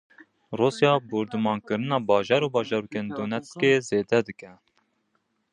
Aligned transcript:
Rûsya 0.59 0.93
bordûmankirina 1.09 1.97
bajar 2.09 2.41
û 2.47 2.49
bajarokên 2.55 3.07
Donetskê 3.17 3.71
zêde 3.87 4.19
dike. 4.27 4.51